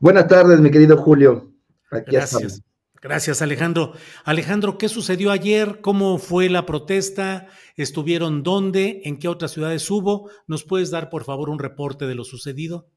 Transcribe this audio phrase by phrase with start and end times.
[0.00, 1.52] Buenas tardes, mi querido Julio.
[1.90, 2.42] Aquí Gracias.
[2.42, 2.62] Estamos.
[3.02, 3.92] Gracias, Alejandro.
[4.24, 5.80] Alejandro, ¿qué sucedió ayer?
[5.80, 7.46] ¿Cómo fue la protesta?
[7.76, 9.02] ¿Estuvieron dónde?
[9.04, 10.30] ¿En qué otras ciudades hubo?
[10.46, 12.88] ¿Nos puedes dar, por favor, un reporte de lo sucedido?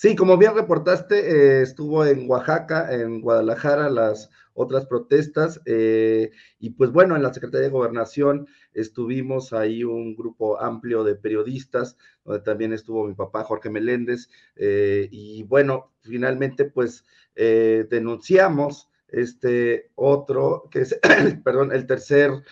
[0.00, 5.60] Sí, como bien reportaste, eh, estuvo en Oaxaca, en Guadalajara, las otras protestas.
[5.66, 11.16] Eh, y pues bueno, en la Secretaría de Gobernación estuvimos ahí un grupo amplio de
[11.16, 14.28] periodistas, donde también estuvo mi papá Jorge Meléndez.
[14.54, 17.04] Eh, y bueno, finalmente pues
[17.34, 20.96] denunciamos este otro, que es,
[21.44, 22.44] perdón, el tercer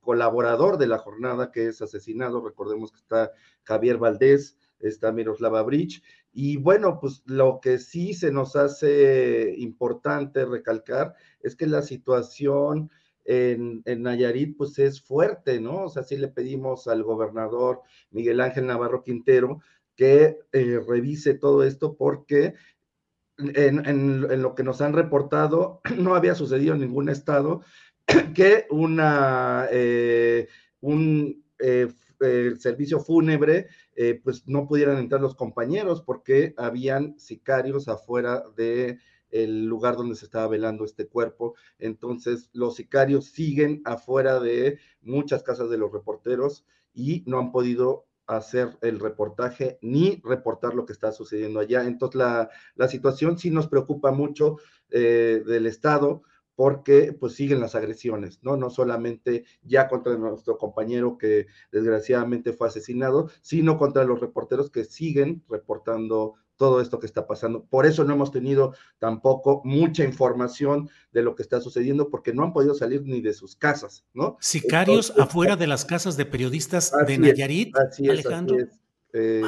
[0.00, 2.44] colaborador de la jornada que es asesinado.
[2.44, 3.30] Recordemos que está
[3.62, 10.44] Javier Valdés, está Miroslava Bridge, y bueno, pues lo que sí se nos hace importante
[10.44, 12.90] recalcar es que la situación
[13.24, 15.84] en, Nayarit pues es fuerte, ¿no?
[15.84, 19.60] O sea, sí le pedimos al gobernador Miguel Ángel Navarro Quintero
[19.96, 22.54] que eh, revise todo esto porque
[23.38, 27.62] en, lo que nos han reportado no había sucedido en ningún estado
[28.34, 30.48] que una, eh,
[30.80, 31.88] un eh,
[32.58, 38.98] servicio fúnebre eh, pues no pudieran entrar los compañeros porque habían sicarios afuera de
[39.30, 41.54] el lugar donde se estaba velando este cuerpo.
[41.78, 48.06] Entonces, los sicarios siguen afuera de muchas casas de los reporteros y no han podido
[48.26, 51.84] hacer el reportaje ni reportar lo que está sucediendo allá.
[51.84, 54.58] Entonces, la, la situación sí nos preocupa mucho
[54.90, 56.22] eh, del Estado
[56.56, 58.56] porque pues siguen las agresiones, ¿no?
[58.56, 64.84] No solamente ya contra nuestro compañero que desgraciadamente fue asesinado, sino contra los reporteros que
[64.84, 67.64] siguen reportando todo esto que está pasando.
[67.64, 72.44] Por eso no hemos tenido tampoco mucha información de lo que está sucediendo, porque no
[72.44, 74.36] han podido salir ni de sus casas, ¿no?
[74.40, 78.56] Sicarios afuera de las casas de periodistas de Nayarit, así es, Alejandro.
[78.56, 78.80] Así es.
[79.12, 79.42] Eh,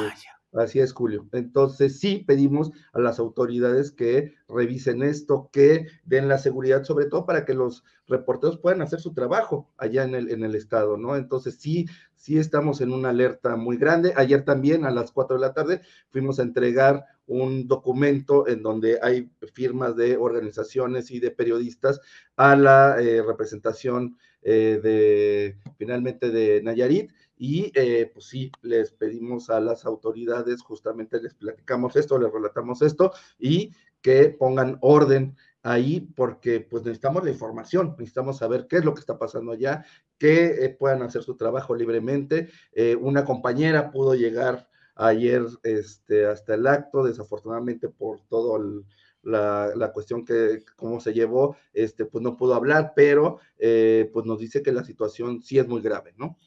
[0.57, 1.29] Así es, Julio.
[1.33, 7.27] Entonces, sí pedimos a las autoridades que revisen esto, que den la seguridad, sobre todo
[7.27, 11.17] para que los reporteros puedan hacer su trabajo allá en el, en el estado, ¿no?
[11.17, 14.15] Entonces, sí, sí estamos en una alerta muy grande.
[14.17, 18.99] Ayer también a las cuatro de la tarde fuimos a entregar un documento en donde
[19.03, 22.01] hay firmas de organizaciones y de periodistas
[22.37, 29.51] a la eh, representación eh, de finalmente de Nayarit y eh, pues sí, les pedimos
[29.51, 36.01] a las autoridades, justamente les platicamos esto, les relatamos esto y que pongan orden ahí
[36.01, 39.85] porque pues necesitamos la información, necesitamos saber qué es lo que está pasando allá,
[40.19, 42.49] que eh, puedan hacer su trabajo libremente.
[42.73, 48.85] Eh, una compañera pudo llegar ayer este, hasta el acto, desafortunadamente por todo
[49.23, 54.39] la, la, cuestión que cómo se llevó, este, pues no pudo hablar, pero pues nos
[54.39, 56.39] dice que la situación sí es muy grave, ¿no?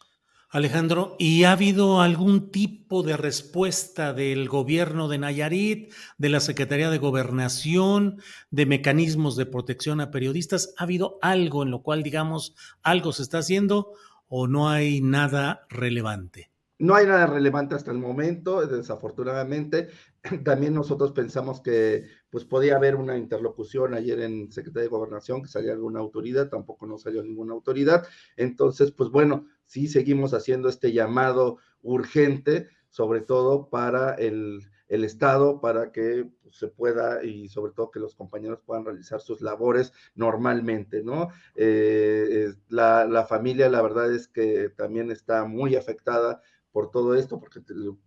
[0.51, 6.89] Alejandro, ¿y ha habido algún tipo de respuesta del gobierno de Nayarit, de la Secretaría
[6.89, 8.19] de Gobernación,
[8.49, 10.73] de mecanismos de protección a periodistas?
[10.79, 13.93] ¿Ha habido algo en lo cual, digamos, algo se está haciendo
[14.27, 16.49] o no hay nada relevante?
[16.79, 19.89] No hay nada relevante hasta el momento, desafortunadamente.
[20.43, 25.47] También nosotros pensamos que pues podía haber una interlocución ayer en Secretaría de Gobernación, que
[25.47, 28.05] salía alguna autoridad, tampoco no salió ninguna autoridad.
[28.35, 35.91] Entonces, pues bueno, sí seguimos haciendo este llamado urgente, sobre todo para el, Estado, para
[35.91, 41.03] que pues, se pueda y sobre todo que los compañeros puedan realizar sus labores normalmente,
[41.03, 41.29] ¿no?
[41.53, 47.39] Eh, la, la familia, la verdad es que también está muy afectada por todo esto,
[47.39, 47.61] porque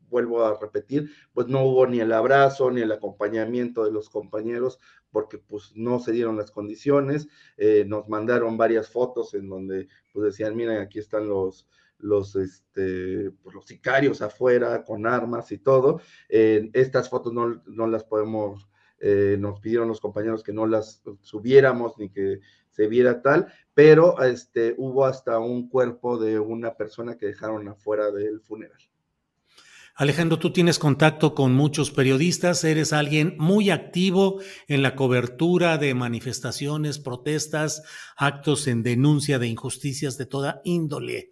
[0.09, 4.79] vuelvo a repetir, pues no hubo ni el abrazo ni el acompañamiento de los compañeros,
[5.11, 10.27] porque pues no se dieron las condiciones, eh, nos mandaron varias fotos en donde pues
[10.27, 11.69] decían, miren, aquí están los,
[11.99, 16.01] los, este, pues, los sicarios afuera con armas y todo.
[16.29, 18.69] estas fotos no, no las podemos,
[19.05, 22.39] eh, nos pidieron los compañeros que no las subiéramos ni que
[22.71, 28.13] se viera tal, pero este, hubo hasta un cuerpo de una persona que dejaron afuera
[28.13, 28.79] del funeral.
[29.97, 35.95] Alejandro, tú tienes contacto con muchos periodistas, eres alguien muy activo en la cobertura de
[35.95, 37.83] manifestaciones, protestas,
[38.17, 41.31] actos en denuncia de injusticias de toda índole.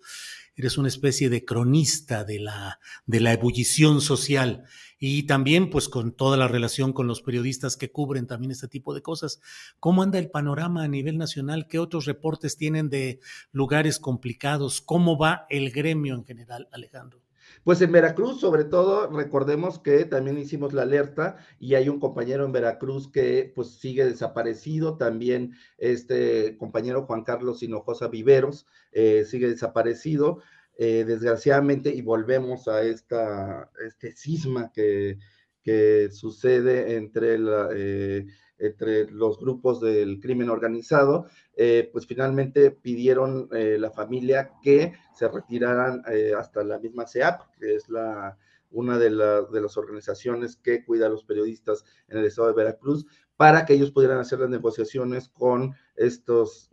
[0.60, 4.64] Eres una especie de cronista de la, de la ebullición social
[4.98, 8.92] y también pues con toda la relación con los periodistas que cubren también este tipo
[8.92, 9.40] de cosas.
[9.78, 11.66] ¿Cómo anda el panorama a nivel nacional?
[11.66, 13.20] ¿Qué otros reportes tienen de
[13.52, 14.82] lugares complicados?
[14.82, 17.22] ¿Cómo va el gremio en general, Alejandro?
[17.64, 22.44] Pues en Veracruz, sobre todo, recordemos que también hicimos la alerta y hay un compañero
[22.44, 29.48] en Veracruz que pues sigue desaparecido, también este compañero Juan Carlos Hinojosa Viveros eh, sigue
[29.48, 30.40] desaparecido.
[30.82, 35.18] Eh, desgraciadamente, y volvemos a esta, este cisma que,
[35.62, 38.26] que sucede entre, la, eh,
[38.58, 41.26] entre los grupos del crimen organizado,
[41.56, 46.02] eh, pues finalmente pidieron la familia que se retiraran
[46.36, 48.36] hasta la misma CEAP, que es la,
[48.70, 53.06] una de, de, las organizaciones que cuida a los periodistas en el estado de Veracruz,
[53.36, 56.70] para que ellos pudieran hacer las negociaciones con estos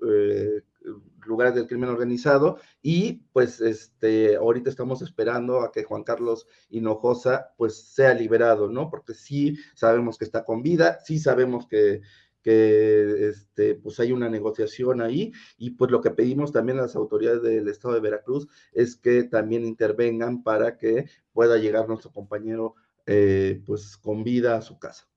[1.26, 7.54] lugares del crimen organizado y pues este ahorita estamos esperando a que Juan Carlos Hinojosa
[7.58, 8.90] pues sea liberado, ¿no?
[8.90, 12.02] Porque sí sabemos que está con vida, sí sabemos que
[12.48, 16.96] que este, pues hay una negociación ahí y pues lo que pedimos también a las
[16.96, 22.76] autoridades del estado de Veracruz es que también intervengan para que pueda llegar nuestro compañero
[23.06, 25.10] eh, pues con vida a su casa.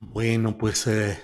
[0.00, 1.16] Bueno, pues eh,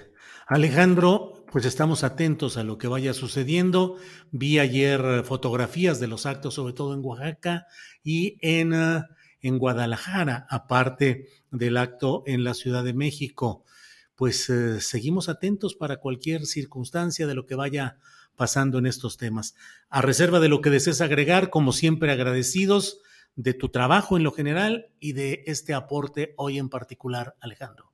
[0.50, 3.98] Alejandro, pues estamos atentos a lo que vaya sucediendo.
[4.30, 7.66] Vi ayer eh, fotografías de los actos, sobre todo en Oaxaca
[8.02, 9.02] y en, eh,
[9.42, 13.66] en Guadalajara, aparte del acto en la Ciudad de México.
[14.14, 17.98] Pues eh, seguimos atentos para cualquier circunstancia de lo que vaya
[18.34, 19.54] pasando en estos temas.
[19.90, 23.02] A reserva de lo que desees agregar, como siempre agradecidos
[23.36, 27.87] de tu trabajo en lo general y de este aporte hoy en particular, Alejandro.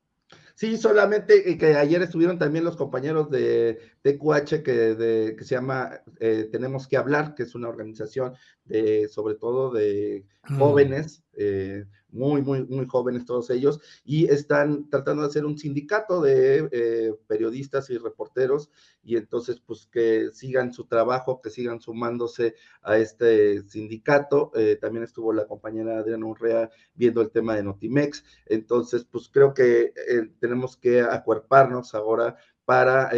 [0.55, 6.03] Sí, solamente que ayer estuvieron también los compañeros de TQH que, de, que se llama
[6.21, 8.35] eh, Tenemos que hablar, que es una organización
[8.67, 10.59] de, sobre todo de mm.
[10.59, 16.21] jóvenes, eh, muy, muy, muy jóvenes todos ellos, y están tratando de hacer un sindicato
[16.21, 18.71] de eh, periodistas y reporteros,
[19.03, 24.51] y entonces, pues que sigan su trabajo, que sigan sumándose a este sindicato.
[24.81, 28.25] También estuvo la compañera Adriana Urrea viendo el tema de Notimex.
[28.47, 29.93] Entonces, pues creo que
[30.41, 33.11] tenemos que acuerparnos ahora para,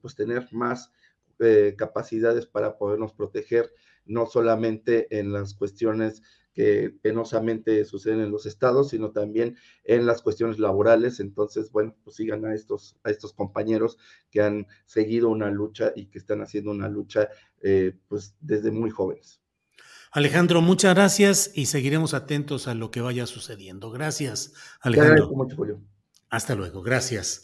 [0.00, 0.92] pues, tener más
[1.76, 3.72] capacidades para podernos proteger,
[4.06, 6.22] no solamente en las cuestiones
[6.54, 11.18] que penosamente suceden en los estados, sino también en las cuestiones laborales.
[11.18, 13.98] Entonces, bueno, pues sigan a estos, a estos compañeros
[14.30, 17.28] que han seguido una lucha y que están haciendo una lucha
[17.60, 19.40] eh, pues desde muy jóvenes.
[20.12, 23.90] Alejandro, muchas gracias y seguiremos atentos a lo que vaya sucediendo.
[23.90, 25.28] Gracias, Alejandro.
[26.30, 27.43] Hasta luego, gracias.